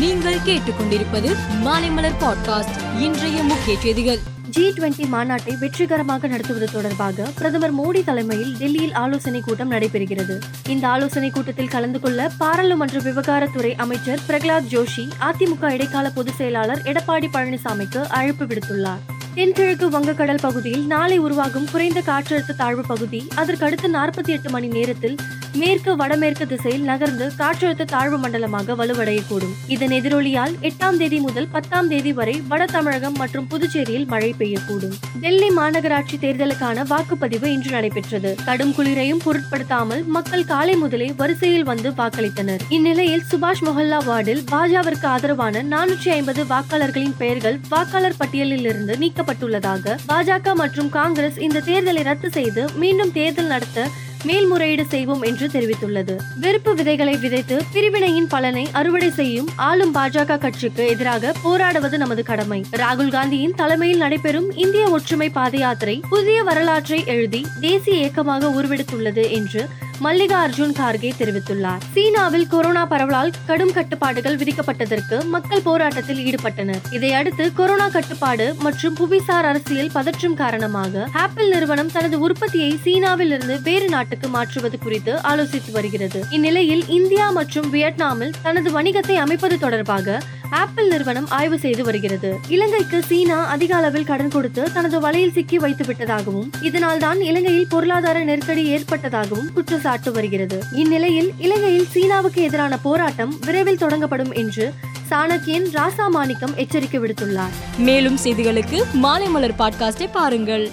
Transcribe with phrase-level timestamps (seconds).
[0.00, 4.18] நீங்கள் கேட்டுக்கொண்டிருப்பது மாலைமலர் பாட்காஸ்ட் இன்றைய முக்கிய செய்திகள்.
[4.50, 10.38] ஜி டுவெண்டி மாநாட்டை வெற்றிகரமாக நடத்துவது தொடர்பாக பிரதமர் மோடி தலைமையில் டெல்லியில் ஆலோசனை கூட்டம் நடைபெறுகிறது.
[10.68, 17.26] இந்த ஆலோசனை கூட்டத்தில் கலந்து கொள்ள பாராளுமன்ற விவகாரத்துறை அமைச்சர் பிரகலாத் ஜோஷி அதிமுக இடைக்கால பொதுச் செயலாளர் எடப்பாடி
[17.32, 19.00] பழனிசாமிக்கு அழைப்பு விடுத்துள்ளார்.
[19.34, 25.16] தென்கிழக்கு வங்கக்கடல் பகுதியில் நாளை உருவாகும் குறைந்த காற்றழுத்த தாழ்வு பகுதி அதற்கடுத்து நாற்பத்தி எட்டு மணி நேரத்தில்
[25.58, 29.54] மேற்கு வடமேற்கு திசையில் நகர்ந்து காற்றழுத்த தாழ்வு மண்டலமாக வலுவடையக்கூடும்.
[29.74, 34.94] இதன் எதிரொலியால் எட்டாம் தேதி முதல் பத்தாம் தேதி வரை வட தமிழகம் மற்றும் புதுச்சேரியில் மழை பெய்யக்கூடும்.
[35.20, 38.36] டெல்லி மாநகராட்சி தேர்தலுக்கான வாக்குப்பதிவு இன்று நடைபெற்றது.
[38.44, 42.62] கடும் குளிரையும் பொருட்படுத்தாமல் மக்கள் காலை முதலே வரிசையில் வந்து வாக்களித்தனர்.
[42.68, 50.54] இந்நிலையில் சுபாஷ் மொஹல்லா வார்டில் பாஜாவிற்கு ஆதரவான நானூற்றி ஐம்பது வாக்காளர்களின் பெயர்கள் வாக்காளர் பட்டியலில் இருந்து நீக்கப்பட்டுள்ளதாக பாஜக
[50.54, 53.88] மற்றும் காங்கிரஸ் இந்த தேர்தலை ரத்து செய்து மீண்டும் தேர்தல் நடத்த
[54.24, 56.16] மேல்முறையீடு செய்வோம் என்று தெரிவித்துள்ளது.
[56.40, 62.64] வெறுப்பு விதைகளை விதைத்து பிரிவினையின் பலனை அறுவடை செய்யும் ஆளும் பாஜக கட்சிக்கு எதிராக போராடுவது நமது கடமை.
[62.76, 69.68] ராகுல் காந்தியின் தலைமையில் நடைபெறும் இந்திய ஒற்றுமை பாத யாத்திரை புதிய வரலாற்றை எழுதி தேசிய இயக்கமாக உருவெடுத்துள்ளது என்று
[70.04, 71.82] மல்லிகா அர்ஜுன் கார்கே தெரிவித்துள்ளார்.
[71.94, 76.80] சீனாவில் கொரோனா பரவலால் கடும் கட்டுப்பாடுகள் விதிக்கப்பட்டதற்கு மக்கள் போராட்டத்தில் ஈடுபட்டனர்.
[76.90, 83.88] இதையடுத்து கொரோனா கட்டுப்பாடு மற்றும் புவிசார் அரசியல் பதற்றம் காரணமாக ஆப்பிள் நிறுவனம் தனது உற்பத்தியை சீனாவில் இருந்து வேறு
[83.88, 86.24] நாட்டுக்கு மாற்றுவது குறித்து ஆலோசித்து வருகிறது.
[86.30, 90.20] இந்நிலையில் இந்தியா மற்றும் வியட்நாமில் தனது வணிகத்தை அமைப்பது தொடர்பாக
[90.50, 92.38] ஆப்பிள் நிறுவனம் ஆய்வு செய்து வருகிறது.
[92.48, 98.24] இலங்கைக்கு சீனா அதிக அளவில் கடன் கொடுத்து தனது வலையில் சிக்கி வைத்து விட்டதாகவும் இதனால் தான் இலங்கையில் பொருளாதார
[98.24, 100.62] நெருக்கடி ஏற்பட்டதாகவும் குற்றச்சாட்டு வருகிறது.
[100.72, 104.72] இந்நிலையில் இலங்கையில் சீனாவுக்கு எதிரான போராட்டம் விரைவில் தொடங்கப்படும் என்று
[105.10, 107.56] சாணக்கியன் ராசா மாணிக்கம் எச்சரிக்கை விடுத்துள்ளார்.
[107.78, 110.70] மேலும் செய்திகளுக்கு மாலைமலர் பாட்காஸ்டை பாருங்கள்.